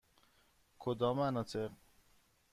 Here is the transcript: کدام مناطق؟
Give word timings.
کدام 0.79 1.17
مناطق؟ 1.19 1.69